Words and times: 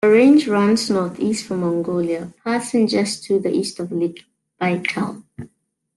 The 0.03 0.09
range 0.09 0.47
runs 0.47 0.89
north-east 0.89 1.45
from 1.45 1.59
Mongolia, 1.59 2.33
passing 2.43 2.87
just 2.87 3.23
to 3.25 3.39
the 3.39 3.53
east 3.53 3.79
of 3.79 3.91
Lake 3.91 4.25
Baikal. 4.59 5.21